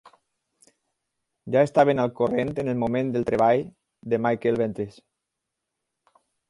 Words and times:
Ja 1.55 1.61
estaven 1.69 2.01
al 2.05 2.11
corrent 2.21 2.55
en 2.65 2.73
el 2.73 2.81
moment 2.87 3.13
del 3.17 3.29
treball 3.31 3.65
de 4.15 4.23
Michael 4.29 4.61
Ventris. 4.65 5.01